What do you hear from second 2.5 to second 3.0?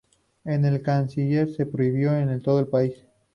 el país.